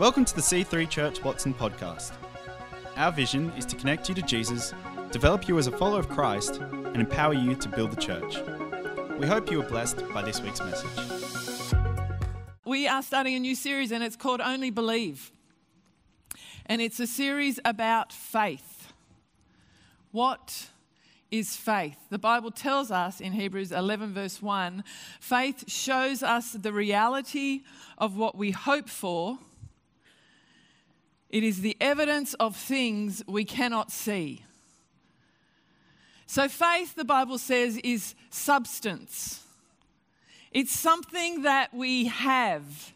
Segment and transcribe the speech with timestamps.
[0.00, 2.12] Welcome to the C3 Church Watson podcast.
[2.96, 4.72] Our vision is to connect you to Jesus,
[5.10, 8.38] develop you as a follower of Christ, and empower you to build the church.
[9.18, 11.74] We hope you are blessed by this week's message.
[12.64, 15.32] We are starting a new series and it's called Only Believe.
[16.64, 18.94] And it's a series about faith.
[20.12, 20.70] What
[21.30, 21.98] is faith?
[22.08, 24.82] The Bible tells us in Hebrews 11, verse 1
[25.20, 27.64] faith shows us the reality
[27.98, 29.36] of what we hope for
[31.30, 34.44] it is the evidence of things we cannot see.
[36.26, 39.42] So, faith, the Bible says, is substance.
[40.52, 42.92] It's something that we have,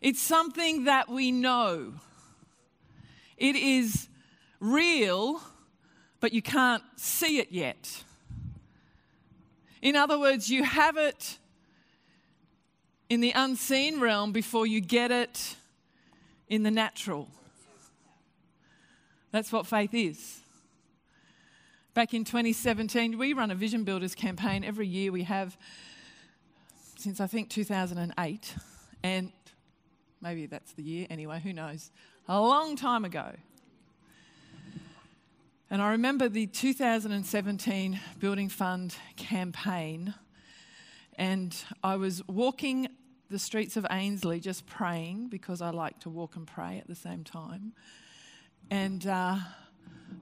[0.00, 1.94] it's something that we know.
[3.36, 4.08] It is
[4.60, 5.42] real,
[6.20, 8.04] but you can't see it yet.
[9.82, 11.38] In other words, you have it
[13.10, 15.56] in the unseen realm before you get it
[16.54, 17.28] in the natural.
[19.32, 20.40] That's what faith is.
[21.94, 24.62] Back in 2017, we run a Vision Builders campaign.
[24.62, 25.56] Every year we have
[26.96, 28.54] since I think 2008.
[29.02, 29.32] And
[30.20, 31.90] maybe that's the year anyway, who knows?
[32.28, 33.32] A long time ago.
[35.70, 40.14] And I remember the 2017 Building Fund campaign,
[41.18, 42.88] and I was walking
[43.30, 46.94] the streets of Ainslie just praying because I like to walk and pray at the
[46.94, 47.72] same time.
[48.70, 49.36] And uh,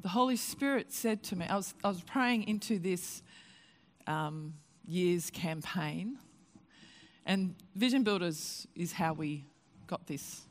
[0.02, 3.22] the Holy Spirit said to me, I was, I was praying into this
[4.06, 6.18] um, year's campaign,
[7.24, 9.44] and Vision Builders is how we
[9.86, 10.42] got this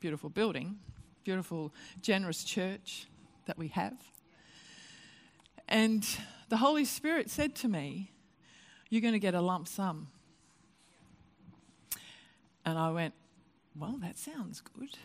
[0.00, 0.78] beautiful building,
[1.24, 3.06] beautiful, generous church
[3.46, 3.98] that we have.
[5.68, 6.06] And
[6.48, 8.12] the Holy Spirit said to me,
[8.88, 10.08] You're going to get a lump sum.
[12.70, 13.14] And I went,
[13.76, 14.96] Well, that sounds good.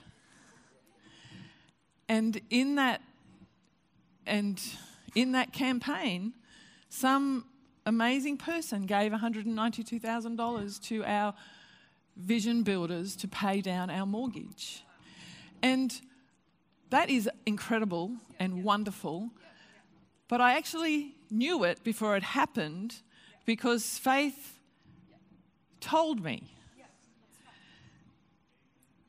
[2.07, 3.01] And in that
[4.27, 4.61] and
[5.15, 6.33] in that campaign,
[6.89, 7.45] some
[7.85, 11.33] amazing person gave $192,000 to our
[12.17, 14.83] vision builders to pay down our mortgage.
[15.61, 15.93] And
[16.89, 19.29] that is incredible and wonderful.
[20.27, 22.95] But I actually knew it before it happened
[23.45, 24.59] because faith
[25.79, 26.54] told me.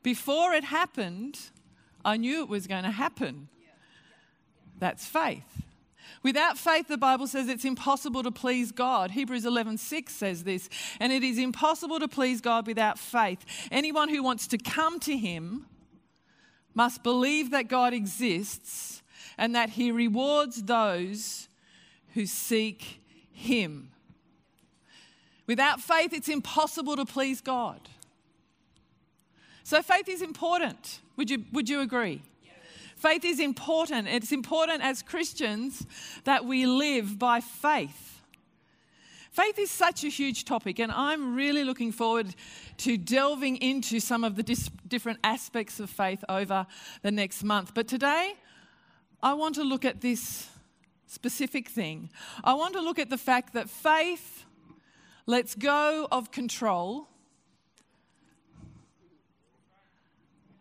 [0.07, 1.37] Before it happened,
[2.05, 3.49] I knew it was going to happen.
[4.79, 5.63] That's faith.
[6.23, 9.11] Without faith, the Bible says it's impossible to please God.
[9.11, 10.69] Hebrews 11:6 says this,
[11.01, 13.43] and it is impossible to please God without faith.
[13.69, 15.65] Anyone who wants to come to him
[16.73, 19.03] must believe that God exists
[19.37, 21.49] and that he rewards those
[22.13, 23.91] who seek him.
[25.47, 27.89] Without faith, it's impossible to please God.
[29.67, 31.01] So faith is important.
[31.17, 32.21] Would you, would you agree?
[32.95, 34.07] Faith is important.
[34.07, 35.85] It's important as Christians
[36.23, 38.21] that we live by faith.
[39.29, 42.33] Faith is such a huge topic, and I'm really looking forward
[42.77, 46.65] to delving into some of the dis- different aspects of faith over
[47.01, 47.73] the next month.
[47.73, 48.35] But today,
[49.21, 50.47] I want to look at this
[51.07, 52.09] specific thing.
[52.41, 54.45] I want to look at the fact that faith
[55.25, 57.09] lets go of control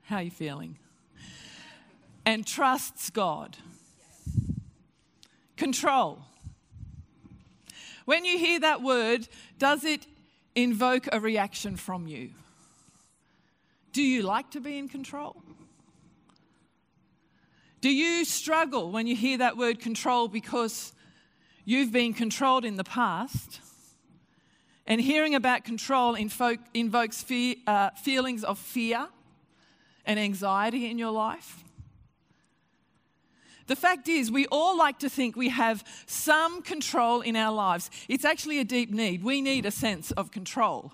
[0.06, 0.78] How are you feeling?
[2.24, 3.56] And trusts God.
[5.56, 6.20] Control.
[8.04, 9.26] When you hear that word,
[9.58, 10.06] does it
[10.54, 12.30] invoke a reaction from you?
[13.92, 15.42] Do you like to be in control?
[17.80, 20.92] Do you struggle when you hear that word control because
[21.64, 23.58] you've been controlled in the past?
[24.86, 29.08] And hearing about control invokes fear, uh, feelings of fear
[30.06, 31.64] and anxiety in your life?
[33.66, 37.90] The fact is, we all like to think we have some control in our lives.
[38.08, 39.24] It's actually a deep need.
[39.24, 40.92] We need a sense of control.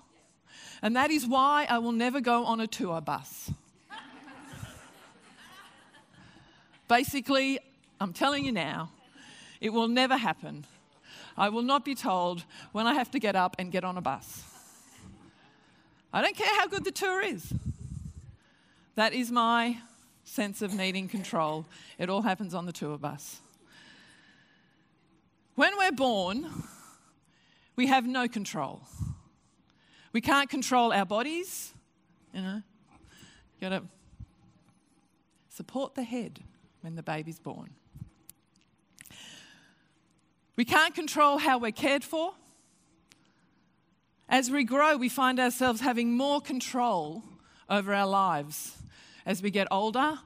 [0.81, 3.51] And that is why I will never go on a tour bus.
[6.87, 7.59] Basically,
[8.01, 8.91] I'm telling you now,
[9.61, 10.65] it will never happen.
[11.37, 14.01] I will not be told when I have to get up and get on a
[14.01, 14.43] bus.
[16.11, 17.53] I don't care how good the tour is.
[18.95, 19.77] That is my
[20.23, 21.65] sense of needing control.
[21.97, 23.39] It all happens on the tour bus.
[25.55, 26.47] When we're born,
[27.75, 28.81] we have no control.
[30.11, 31.73] We can't control our bodies,
[32.33, 32.61] you know.
[33.59, 33.83] You gotta
[35.49, 36.39] support the head
[36.81, 37.71] when the baby's born.
[40.55, 42.33] We can't control how we're cared for.
[44.29, 47.23] As we grow, we find ourselves having more control
[47.69, 48.82] over our lives
[49.25, 50.19] As we get older,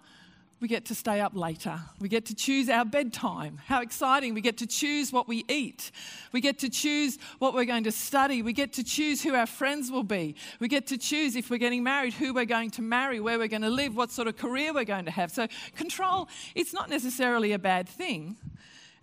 [0.60, 1.80] we get to stay up later.
[2.00, 3.60] We get to choose our bedtime.
[3.68, 4.34] How exciting.
[4.34, 5.92] We get to choose what we eat.
[6.32, 8.42] We get to choose what we're going to study.
[8.42, 10.36] We get to choose who our friends will be.
[10.60, 13.48] We get to choose if we're getting married, who we're going to marry, where we're
[13.48, 15.30] going to live, what sort of career we're going to have.
[15.30, 18.38] So, control, it's not necessarily a bad thing.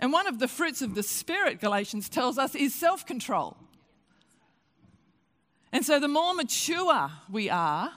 [0.00, 3.56] And one of the fruits of the Spirit, Galatians tells us, is self control.
[5.70, 7.92] And so, the more mature we are,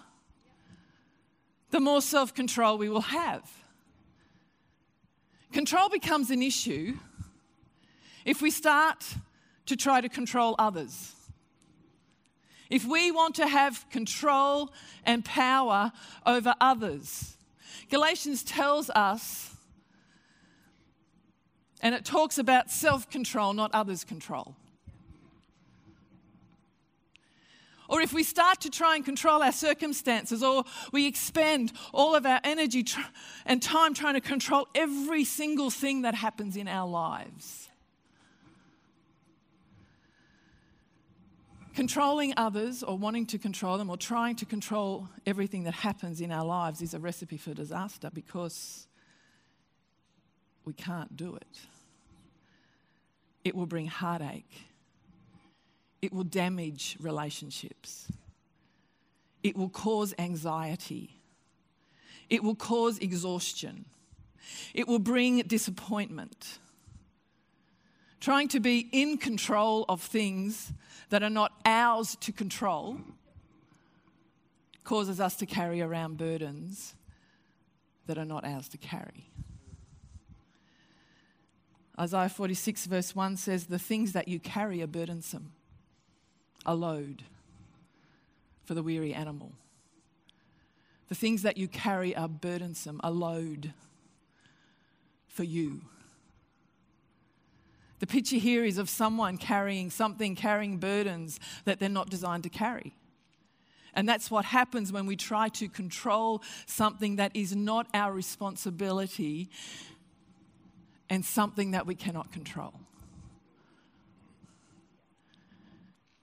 [1.72, 3.50] the more self control we will have.
[5.52, 6.98] Control becomes an issue
[8.25, 9.06] if we start
[9.66, 11.14] to try to control others.
[12.69, 14.72] If we want to have control
[15.06, 15.92] and power
[16.25, 17.38] over others.
[17.90, 19.56] Galatians tells us,
[21.81, 24.56] and it talks about self control, not others' control.
[27.89, 32.25] Or if we start to try and control our circumstances, or we expend all of
[32.25, 33.00] our energy tr-
[33.45, 37.69] and time trying to control every single thing that happens in our lives.
[41.75, 46.31] Controlling others, or wanting to control them, or trying to control everything that happens in
[46.31, 48.88] our lives is a recipe for disaster because
[50.66, 51.60] we can't do it.
[53.45, 54.67] It will bring heartache
[56.02, 58.08] it will damage relationships.
[59.44, 61.22] It will cause anxiety.
[62.30, 63.86] It will cause exhaustion.
[64.74, 66.60] It will bring disappointment.
[68.20, 70.72] Trying to be in control of things
[71.10, 73.00] that are not ours to control
[74.84, 76.96] causes us to carry around burdens
[78.08, 79.30] that are not ours to carry.
[82.00, 85.52] Isaiah 46, verse 1 says, The things that you carry are burdensome
[86.68, 87.24] a load
[88.66, 89.54] for the weary animal.
[91.08, 93.74] The things that you carry are burdensome, a load
[95.28, 95.81] for you.
[98.00, 102.50] The picture here is of someone carrying something, carrying burdens that they're not designed to
[102.50, 102.94] carry.
[103.94, 109.50] And that's what happens when we try to control something that is not our responsibility
[111.10, 112.74] and something that we cannot control.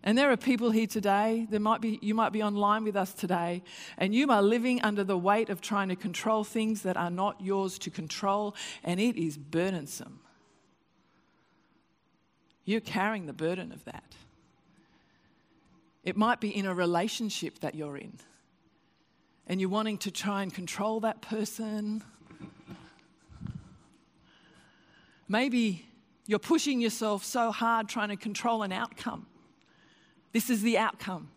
[0.07, 3.15] And there are people here today, there might be, you might be online with us
[3.15, 3.63] today,
[3.97, 7.41] and you are living under the weight of trying to control things that are not
[7.41, 8.55] yours to control,
[8.85, 10.21] and it is burdensome.
[12.67, 14.15] You're carrying the burden of that.
[16.03, 18.19] It might be in a relationship that you're in,
[19.47, 22.05] and you're wanting to try and control that person.
[25.29, 25.87] Maybe
[26.27, 29.29] you're pushing yourself so hard trying to control an outcome
[30.35, 31.29] this is the outcome.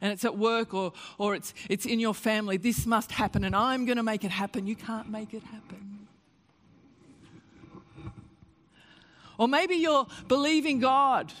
[0.00, 2.56] And it's at work or, or it's, it's in your family.
[2.56, 4.66] This must happen, and I'm going to make it happen.
[4.66, 6.06] You can't make it happen.
[9.36, 11.32] Or maybe you're believing God,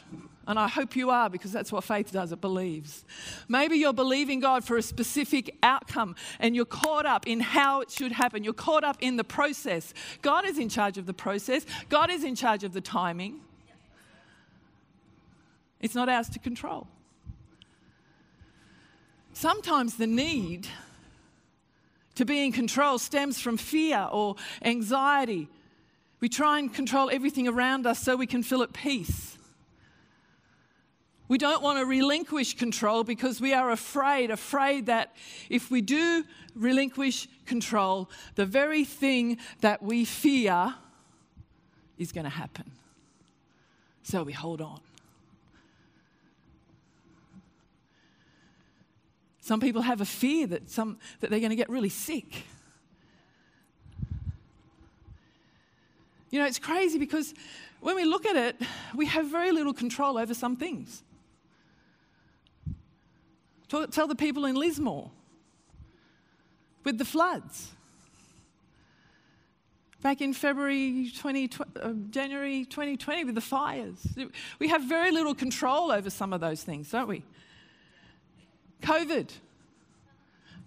[0.48, 3.04] and I hope you are because that's what faith does, it believes.
[3.48, 7.90] Maybe you're believing God for a specific outcome and you're caught up in how it
[7.90, 8.42] should happen.
[8.42, 9.94] You're caught up in the process.
[10.22, 13.40] God is in charge of the process, God is in charge of the timing.
[15.84, 16.86] It's not ours to control.
[19.34, 20.66] Sometimes the need
[22.14, 25.46] to be in control stems from fear or anxiety.
[26.20, 29.36] We try and control everything around us so we can feel at peace.
[31.28, 35.14] We don't want to relinquish control because we are afraid, afraid that
[35.50, 36.24] if we do
[36.54, 40.76] relinquish control, the very thing that we fear
[41.98, 42.70] is going to happen.
[44.02, 44.80] So we hold on.
[49.44, 52.46] Some people have a fear that, some, that they're going to get really sick.
[56.30, 57.34] You know, it's crazy because
[57.80, 58.56] when we look at it,
[58.94, 61.02] we have very little control over some things.
[63.68, 65.10] Tell the people in Lismore
[66.82, 67.72] with the floods.
[70.00, 71.50] Back in February 20,
[71.82, 74.06] uh, January 2020 with the fires.
[74.58, 77.24] We have very little control over some of those things, don't we?
[78.84, 79.30] COVID,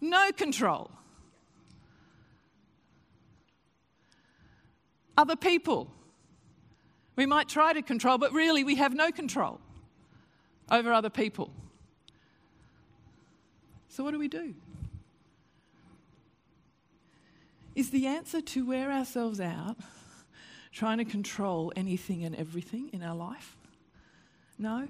[0.01, 0.89] no control.
[5.15, 5.91] Other people,
[7.15, 9.59] we might try to control, but really we have no control
[10.69, 11.51] over other people.
[13.89, 14.53] So, what do we do?
[17.75, 19.77] Is the answer to wear ourselves out
[20.71, 23.55] trying to control anything and everything in our life?
[24.57, 24.87] No,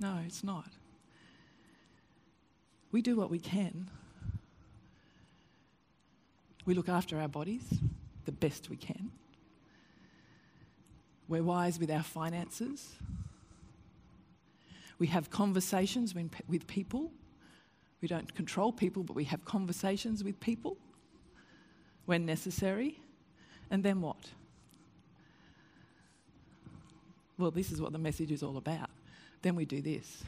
[0.00, 0.66] no, it's not.
[2.94, 3.90] We do what we can
[6.64, 7.62] We look after our bodies
[8.24, 9.10] the best we can.
[11.26, 12.94] We're wise with our finances.
[15.00, 17.10] We have conversations with people.
[18.00, 20.76] We don't control people, but we have conversations with people
[22.06, 23.00] when necessary.
[23.72, 24.30] And then what?
[27.38, 28.88] Well, this is what the message is all about.
[29.42, 30.22] Then we do this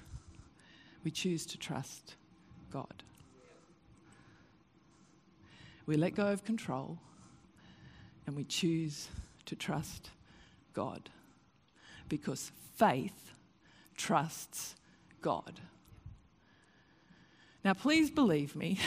[1.04, 2.16] we choose to trust
[2.70, 3.02] God.
[5.86, 6.98] We let go of control
[8.26, 9.08] and we choose
[9.46, 10.10] to trust
[10.74, 11.10] God
[12.08, 13.32] because faith
[13.96, 14.74] trusts
[15.22, 15.60] God.
[17.64, 18.78] Now, please believe me,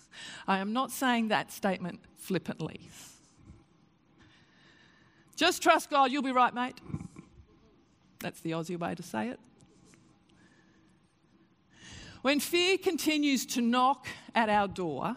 [0.48, 2.80] I am not saying that statement flippantly.
[5.36, 6.80] Just trust God, you'll be right, mate.
[8.20, 9.38] That's the Aussie way to say it.
[12.22, 15.16] When fear continues to knock at our door,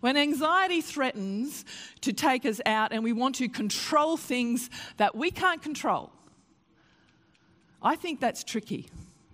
[0.00, 1.64] when anxiety threatens
[2.02, 6.12] to take us out and we want to control things that we can't control,
[7.82, 8.88] I think that's tricky.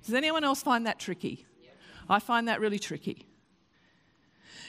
[0.05, 1.47] Does anyone else find that tricky?
[2.09, 3.27] I find that really tricky.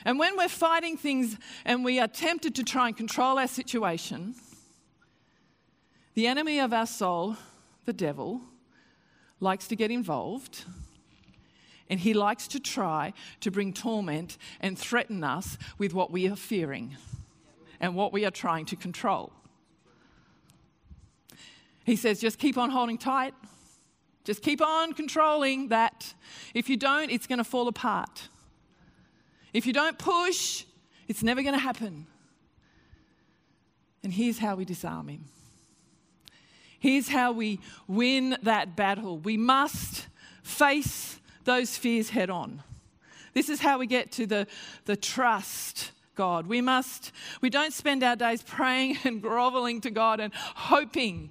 [0.05, 4.35] And when we're fighting things and we are tempted to try and control our situation,
[6.13, 7.37] the enemy of our soul,
[7.85, 8.41] the devil,
[9.39, 10.65] likes to get involved
[11.93, 16.35] and he likes to try to bring torment and threaten us with what we are
[16.35, 16.97] fearing
[17.79, 19.31] and what we are trying to control.
[21.85, 23.35] He says, just keep on holding tight.
[24.23, 26.15] Just keep on controlling that.
[26.55, 28.27] If you don't, it's going to fall apart.
[29.53, 30.65] If you don't push,
[31.07, 32.07] it's never going to happen.
[34.01, 35.25] And here's how we disarm him.
[36.79, 39.19] Here's how we win that battle.
[39.19, 40.07] We must
[40.41, 42.63] face those fears head on.
[43.33, 44.47] This is how we get to the,
[44.85, 46.47] the trust God.
[46.47, 51.29] We must, we don't spend our days praying and groveling to God and hoping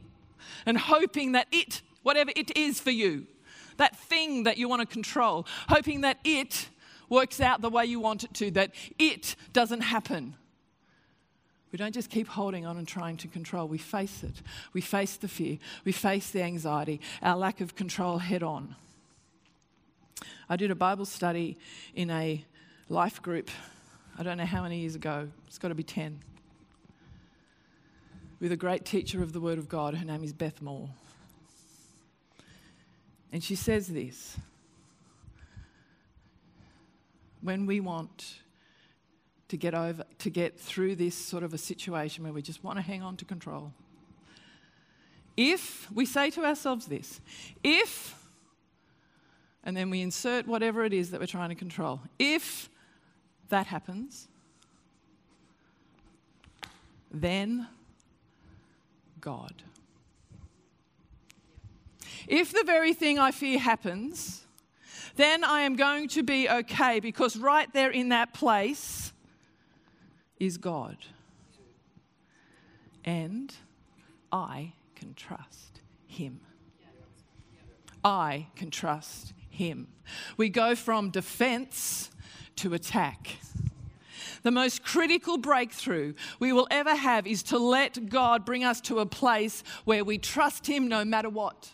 [0.67, 3.27] and hoping that it, whatever it is for you,
[3.77, 6.69] that thing that you want to control, hoping that it
[7.09, 10.35] works out the way you want it to, that it doesn't happen.
[11.73, 13.67] We don't just keep holding on and trying to control.
[13.67, 14.43] We face it.
[14.75, 15.59] We face the fear.
[15.85, 18.77] We face the anxiety, our lack of control head on.
[20.53, 21.57] I did a Bible study
[21.95, 22.45] in a
[22.91, 23.51] life group,
[24.19, 26.21] I don't know how many years ago, it's got to be 10,
[28.39, 29.95] with a great teacher of the Word of God.
[29.95, 30.91] Her name is Beth Moore.
[33.33, 34.37] And she says this
[37.41, 38.35] when we want
[39.49, 42.77] to get over to get through this sort of a situation where we just want
[42.77, 43.73] to hang on to control
[45.35, 47.23] if we say to ourselves this
[47.65, 48.22] if
[49.65, 52.01] and then we insert whatever it is that we're trying to control.
[52.19, 52.69] If
[53.49, 54.29] that happens,
[57.11, 57.69] then
[59.21, 59.63] God.
[62.27, 64.47] If the very thing I fear happens,
[65.17, 69.13] then I am going to be okay because right there in that place
[70.39, 70.97] is God.
[73.05, 73.55] And
[74.31, 76.41] I can trust Him.
[78.05, 79.89] I can trust him.
[80.37, 82.11] We go from defense
[82.57, 83.37] to attack.
[84.43, 88.99] The most critical breakthrough we will ever have is to let God bring us to
[88.99, 91.71] a place where we trust Him no matter what.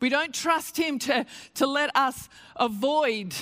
[0.00, 3.34] We don't trust Him to, to let us avoid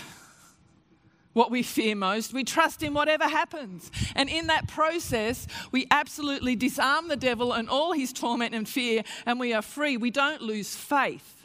[1.33, 2.33] what we fear most.
[2.33, 3.90] We trust Him whatever happens.
[4.14, 9.02] And in that process, we absolutely disarm the devil and all his torment and fear,
[9.26, 9.97] and we are free.
[9.97, 11.42] We don't lose faith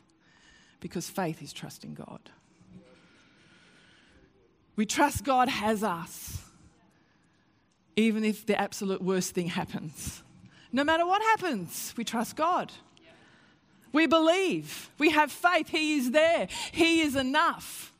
[0.79, 2.29] because faith is trusting God.
[4.75, 6.43] We trust God has us,
[7.96, 10.22] even if the absolute worst thing happens.
[10.72, 12.72] No matter what happens, we trust God.
[13.91, 14.91] We believe.
[15.00, 15.69] We have faith.
[15.69, 16.48] He is there.
[16.72, 17.91] He is enough.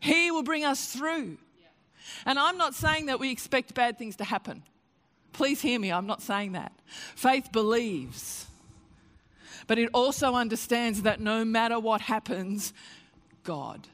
[0.00, 1.36] He will bring us through.
[2.24, 4.62] And I'm not saying that we expect bad things to happen.
[5.32, 5.92] Please hear me.
[5.92, 6.72] I'm not saying that.
[6.86, 8.46] Faith believes
[9.66, 12.72] but it also understands that no matter what happens,
[13.42, 13.86] God.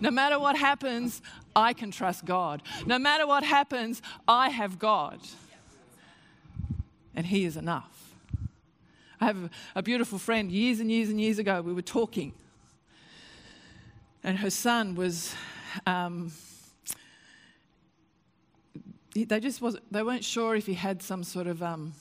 [0.00, 1.22] No matter what happens,
[1.56, 2.62] I can trust God.
[2.86, 5.18] No matter what happens, I have God.
[7.14, 7.98] And He is enough.
[9.20, 12.32] I have a beautiful friend, years and years and years ago, we were talking,
[14.22, 15.34] and her son was.
[15.86, 16.32] Um,
[19.14, 19.92] they just wasn't.
[19.92, 21.94] they weren't sure if he had some sort of um,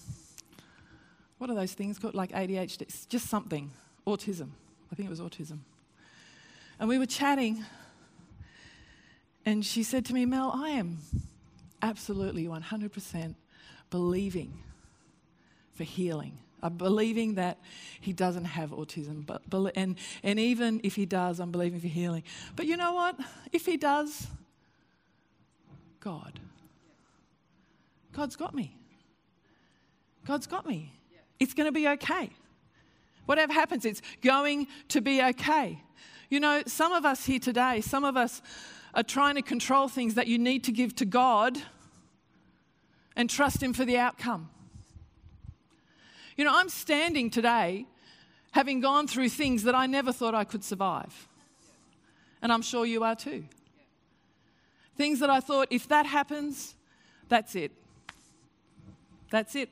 [1.37, 2.15] what are those things called?
[2.15, 3.71] Like ADHD, it's just something,
[4.05, 4.49] autism.
[4.91, 5.59] I think it was autism.
[6.79, 7.65] And we were chatting,
[9.45, 10.97] And she said to me, Mel, I am
[11.81, 13.35] absolutely 100%
[13.89, 14.61] believing
[15.73, 16.39] for healing.
[16.61, 17.59] I'm believing that
[18.01, 19.41] he doesn't have autism, but,
[19.77, 22.23] and, and even if he does, I'm believing for healing.
[22.55, 23.17] But you know what?
[23.53, 24.27] If he does,
[25.99, 26.39] God.
[28.11, 28.75] God's got me.
[30.25, 30.91] God's got me.
[31.39, 32.31] It's going to be okay.
[33.25, 35.81] Whatever happens, it's going to be okay.
[36.29, 38.41] You know, some of us here today, some of us
[38.93, 41.57] are trying to control things that you need to give to God
[43.15, 44.49] and trust Him for the outcome.
[46.35, 47.85] You know, I'm standing today
[48.51, 51.27] having gone through things that I never thought I could survive.
[52.41, 53.43] And I'm sure you are too.
[54.95, 56.75] Things that I thought, if that happens,
[57.29, 57.71] that's it.
[59.29, 59.69] That's it.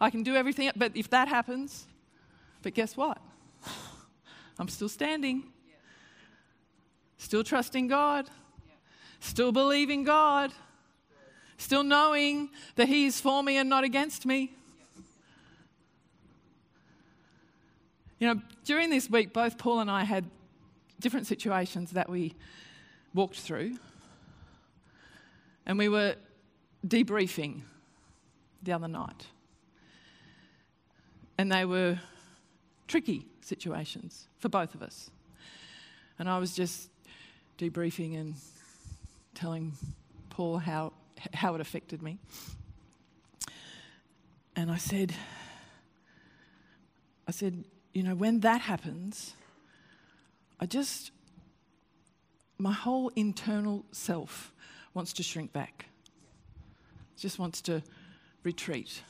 [0.00, 1.86] I can do everything, but if that happens,
[2.62, 3.18] but guess what?
[4.58, 5.44] I'm still standing,
[7.18, 8.28] still trusting God,
[9.20, 10.52] still believing God,
[11.56, 14.52] still knowing that He is for me and not against me.
[18.18, 20.24] You know, during this week, both Paul and I had
[21.00, 22.34] different situations that we
[23.12, 23.78] walked through,
[25.66, 26.16] and we were
[26.86, 27.62] debriefing
[28.62, 29.26] the other night.
[31.38, 31.98] And they were
[32.88, 35.10] tricky situations for both of us.
[36.18, 36.88] And I was just
[37.58, 38.34] debriefing and
[39.34, 39.72] telling
[40.30, 40.92] Paul how,
[41.34, 42.18] how it affected me.
[44.54, 45.14] And I said,
[47.28, 49.34] I said, you know, when that happens,
[50.58, 51.10] I just,
[52.56, 54.52] my whole internal self
[54.94, 55.86] wants to shrink back,
[57.18, 57.82] just wants to
[58.42, 59.02] retreat.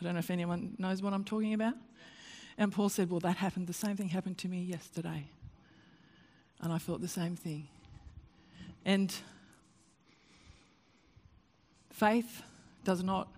[0.00, 1.74] I don't know if anyone knows what I'm talking about.
[2.56, 5.28] And Paul said, Well, that happened, the same thing happened to me yesterday.
[6.60, 7.68] And I felt the same thing.
[8.84, 9.14] And
[11.90, 12.42] faith
[12.84, 13.28] does not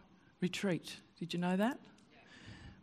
[0.40, 0.96] retreat.
[1.18, 1.78] Did you know that?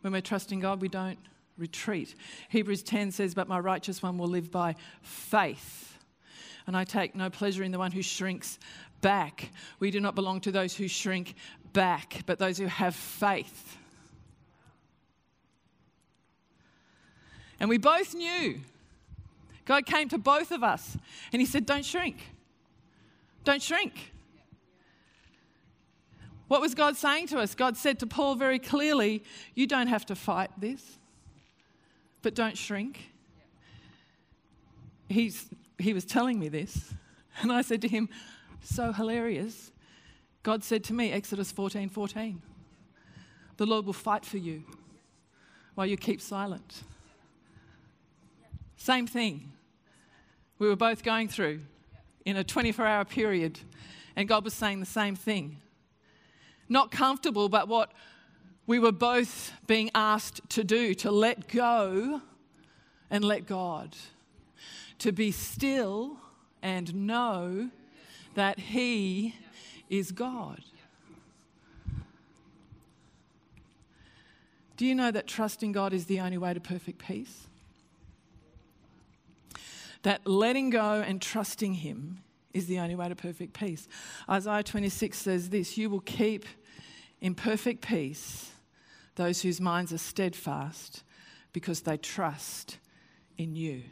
[0.02, 1.18] When we're trusting God, we don't
[1.58, 2.14] retreat.
[2.48, 5.98] Hebrews 10 says, But my righteous one will live by faith.
[6.66, 8.58] And I take no pleasure in the one who shrinks
[9.00, 9.50] back.
[9.78, 11.34] We do not belong to those who shrink
[11.72, 13.76] back, but those who have faith.
[17.58, 18.60] And we both knew.
[19.64, 20.96] God came to both of us
[21.32, 22.16] and He said, Don't shrink.
[23.44, 24.12] Don't shrink.
[26.48, 27.54] What was God saying to us?
[27.54, 29.22] God said to Paul very clearly,
[29.54, 30.98] You don't have to fight this
[32.22, 33.12] but don't shrink.
[35.08, 36.92] He's, he was telling me this,
[37.40, 38.08] and I said to him,
[38.62, 39.72] So hilarious.
[40.42, 42.40] God said to me, Exodus 14 14,
[43.56, 44.62] the Lord will fight for you
[45.74, 46.82] while you keep silent.
[48.76, 49.52] Same thing
[50.58, 51.60] we were both going through
[52.24, 53.60] in a 24 hour period,
[54.16, 55.58] and God was saying the same thing.
[56.68, 57.92] Not comfortable, but what
[58.66, 62.22] we were both being asked to do to let go
[63.10, 63.96] and let God,
[64.98, 66.18] to be still
[66.62, 67.70] and know
[68.34, 69.34] that He
[69.90, 70.62] is God.
[74.78, 77.48] Do you know that trusting God is the only way to perfect peace?
[80.04, 82.22] That letting go and trusting Him
[82.54, 83.86] is the only way to perfect peace.
[84.28, 86.46] Isaiah 26 says this You will keep
[87.20, 88.52] in perfect peace
[89.16, 91.02] those whose minds are steadfast
[91.52, 92.78] because they trust
[93.36, 93.82] in you.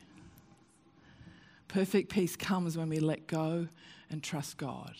[1.69, 3.69] Perfect peace comes when we let go
[4.11, 4.95] and trust God,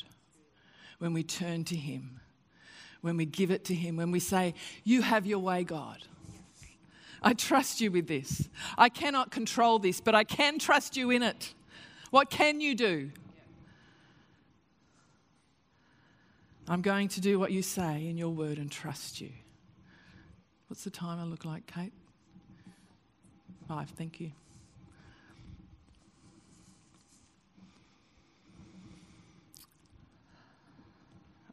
[0.99, 2.21] when we turn to Him,
[3.01, 5.99] when we give it to Him, when we say, You have your way, God.
[7.21, 8.49] I trust you with this.
[8.77, 11.55] I cannot control this, but I can trust you in it.
[12.11, 13.11] What can you do?
[16.69, 19.31] I'm going to do what you say in your word and trust you.
[20.69, 21.93] What's the timer look like, Kate?
[23.67, 24.33] Five, thank you.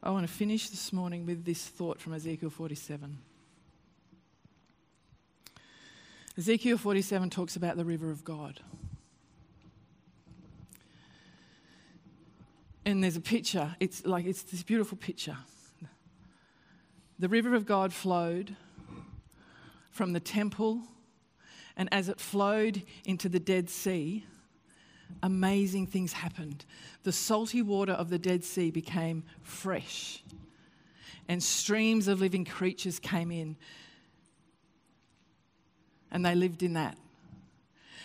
[0.06, 3.18] I want to finish this morning with this thought from Ezekiel 47.
[6.38, 8.60] Ezekiel 47 talks about the river of God.
[12.84, 15.38] And there's a picture, it's like it's this beautiful picture.
[17.18, 18.54] The river of God flowed
[19.90, 20.82] from the temple,
[21.76, 24.24] and as it flowed into the Dead Sea,
[25.22, 26.64] amazing things happened.
[27.02, 30.22] The salty water of the Dead Sea became fresh,
[31.28, 33.56] and streams of living creatures came in,
[36.10, 36.96] and they lived in that.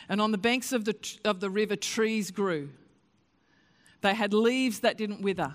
[0.10, 2.70] And on the banks of the, of the river, trees grew.
[4.02, 5.54] They had leaves that didn't wither.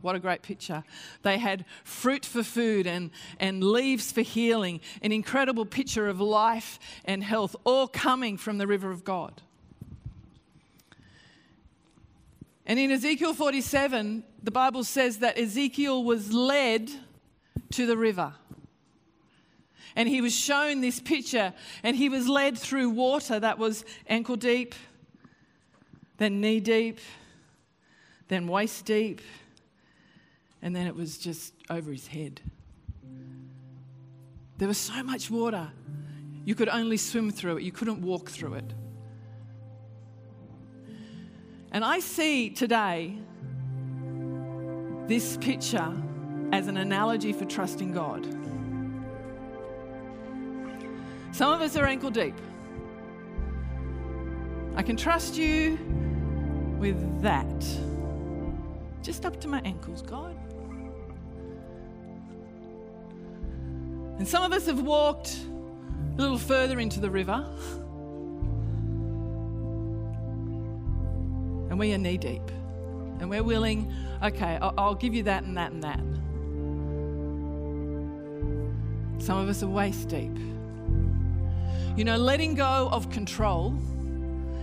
[0.00, 0.82] What a great picture.
[1.22, 6.80] They had fruit for food and, and leaves for healing, an incredible picture of life
[7.04, 9.40] and health, all coming from the river of God.
[12.66, 16.90] And in Ezekiel 47, the Bible says that Ezekiel was led
[17.72, 18.34] to the river.
[19.96, 24.36] And he was shown this picture, and he was led through water that was ankle
[24.36, 24.74] deep,
[26.16, 26.98] then knee deep,
[28.28, 29.20] then waist deep,
[30.62, 32.40] and then it was just over his head.
[34.56, 35.70] There was so much water,
[36.44, 38.72] you could only swim through it, you couldn't walk through it.
[41.72, 43.16] And I see today
[45.06, 45.92] this picture
[46.52, 48.26] as an analogy for trusting God.
[51.32, 52.38] Some of us are ankle deep.
[54.76, 55.78] I can trust you
[56.78, 57.64] with that.
[59.02, 60.36] Just up to my ankles, God.
[64.18, 65.38] And some of us have walked
[66.18, 67.46] a little further into the river.
[71.72, 72.50] And we are knee deep.
[73.18, 73.90] And we're willing,
[74.22, 76.00] okay, I'll, I'll give you that and that and that.
[79.24, 80.36] Some of us are waist deep.
[81.96, 83.70] You know, letting go of control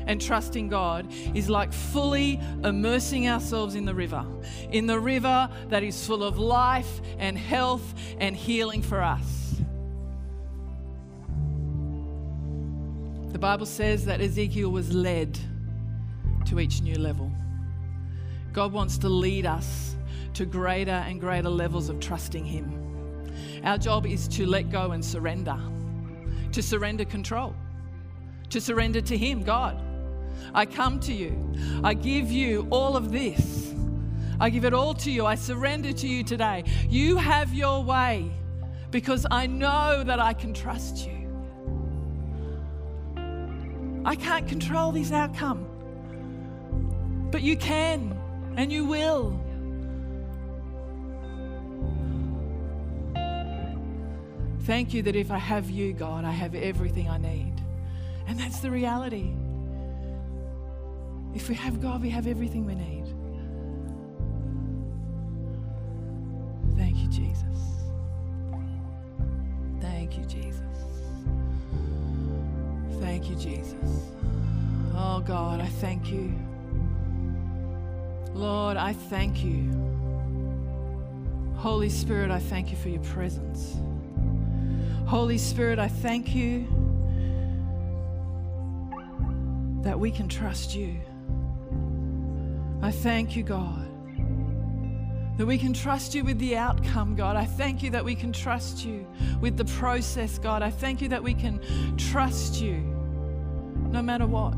[0.06, 4.24] and trusting God is like fully immersing ourselves in the river,
[4.72, 9.56] in the river that is full of life and health and healing for us.
[13.32, 15.40] The Bible says that Ezekiel was led
[16.50, 17.32] to each new level.
[18.54, 19.96] God wants to lead us
[20.34, 23.32] to greater and greater levels of trusting Him.
[23.64, 25.58] Our job is to let go and surrender
[26.52, 27.56] to surrender control,
[28.50, 29.80] to surrender to Him, God.
[30.54, 31.38] I come to you.
[31.84, 33.74] I give you all of this.
[34.40, 35.26] I give it all to you.
[35.26, 36.64] I surrender to you today.
[36.88, 38.32] You have your way
[38.90, 41.16] because I know that I can trust you.
[44.06, 45.68] I can't control this outcome,
[47.32, 48.18] but you can
[48.58, 49.40] and you will.
[54.64, 57.54] Thank you that if I have you, God, I have everything I need.
[58.28, 59.34] And that's the reality.
[61.34, 63.06] If we have God, we have everything we need.
[66.78, 67.60] Thank you, Jesus.
[69.82, 70.62] Thank you, Jesus.
[73.00, 74.12] Thank you, Jesus.
[74.96, 76.49] Oh, God, I thank you.
[78.34, 79.72] Lord, I thank you.
[81.56, 83.76] Holy Spirit, I thank you for your presence.
[85.06, 86.68] Holy Spirit, I thank you
[89.82, 90.96] that we can trust you.
[92.82, 93.88] I thank you, God,
[95.38, 97.36] that we can trust you with the outcome, God.
[97.36, 99.06] I thank you that we can trust you
[99.42, 100.62] with the process, God.
[100.62, 101.60] I thank you that we can
[101.98, 102.78] trust you
[103.92, 104.58] no matter what.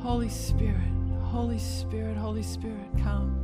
[0.00, 0.95] Holy Spirit,
[1.36, 3.38] Holy Spirit, Holy Spirit, come.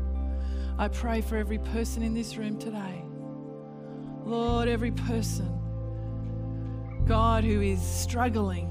[0.79, 3.05] I pray for every person in this room today.
[4.25, 5.61] Lord, every person,
[7.05, 8.71] God, who is struggling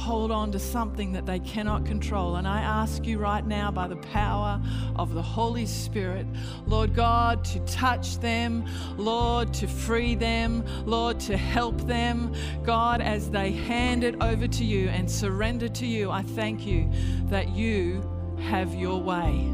[0.00, 2.36] hold on to something that they cannot control.
[2.36, 4.60] And I ask you right now, by the power
[4.96, 6.26] of the Holy Spirit,
[6.66, 8.64] Lord God, to touch them,
[8.96, 12.34] Lord, to free them, Lord, to help them.
[12.64, 16.90] God, as they hand it over to you and surrender to you, I thank you
[17.24, 18.02] that you
[18.40, 19.52] have your way.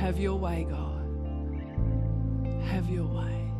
[0.00, 0.90] Have your way, God.
[2.66, 3.50] Have your way.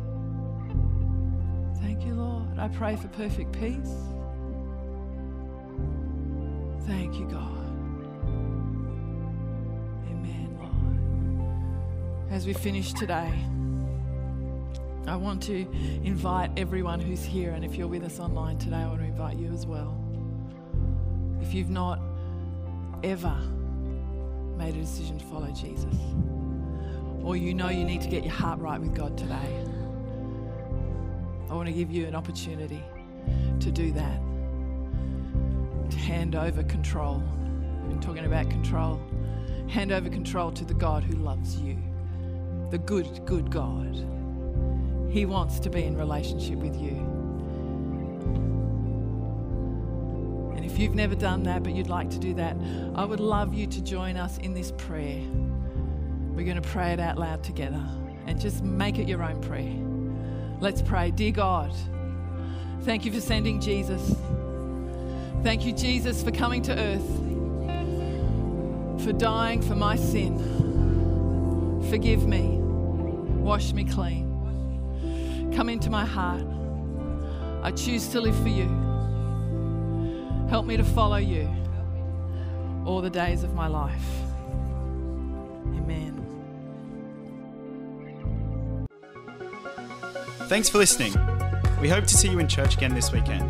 [1.81, 2.34] Thank you, Lord.
[2.57, 3.91] I pray for perfect peace.
[6.87, 7.65] Thank you, God.
[10.09, 12.31] Amen, Lord.
[12.31, 13.31] As we finish today,
[15.07, 15.67] I want to
[16.03, 19.37] invite everyone who's here, and if you're with us online today, I want to invite
[19.37, 19.99] you as well.
[21.41, 21.99] If you've not
[23.03, 23.37] ever
[24.57, 25.95] made a decision to follow Jesus,
[27.21, 29.65] or you know you need to get your heart right with God today,
[31.55, 32.83] want to give you an opportunity
[33.59, 34.19] to do that.
[35.89, 37.23] To hand over control.
[37.81, 38.99] We've been talking about control.
[39.67, 41.77] Hand over control to the God who loves you,
[42.69, 43.95] the good, good God.
[45.09, 46.97] He wants to be in relationship with you.
[50.55, 52.57] And if you've never done that, but you'd like to do that,
[52.95, 55.21] I would love you to join us in this prayer.
[56.31, 57.81] We're going to pray it out loud together
[58.27, 59.84] and just make it your own prayer.
[60.59, 61.11] Let's pray.
[61.11, 61.73] Dear God,
[62.81, 64.15] thank you for sending Jesus.
[65.43, 67.25] Thank you, Jesus, for coming to earth
[69.05, 70.39] for dying for my sin.
[71.91, 72.57] Forgive me.
[72.57, 75.51] Wash me clean.
[75.55, 76.41] Come into my heart.
[77.61, 78.67] I choose to live for you.
[80.49, 81.47] Help me to follow you
[82.83, 84.24] all the days of my life.
[90.47, 91.11] Thanks for listening.
[91.81, 93.49] We hope to see you in church again this weekend.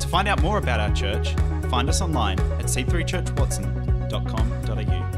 [0.00, 1.32] To find out more about our church,
[1.70, 5.17] find us online at c3churchwatson.com.au.